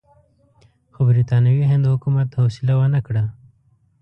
خو 0.93 0.99
برټانوي 1.07 1.63
هند 1.71 1.83
حکومت 1.93 2.27
حوصله 2.39 2.73
ونه 2.77 2.99
کړه. 3.07 3.23